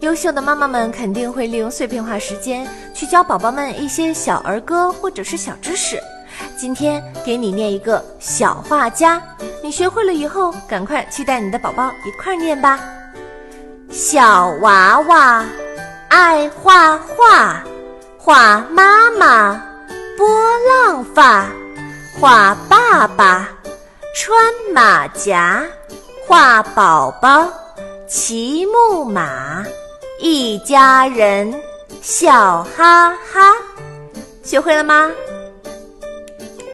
[0.00, 6.00] 优秀的妈妈们肯定会利用碎片化时间去教宝宝们一些小儿歌或者是小知识。
[6.56, 9.22] 今天给你念一个小画家，
[9.62, 12.80] 你学会了以后，赶快去带你的宝宝一块儿念吧。
[13.90, 15.44] 小娃娃
[16.08, 17.62] 爱画画，
[18.16, 19.62] 画妈妈
[20.16, 20.26] 拨
[20.86, 21.46] 浪发，
[22.18, 23.46] 画爸爸
[24.16, 24.34] 穿
[24.72, 25.62] 马甲，
[26.26, 27.46] 画宝宝
[28.08, 29.49] 骑木马，
[30.20, 31.52] 一家人
[32.02, 33.52] 笑哈哈。
[34.42, 35.10] 学会了吗？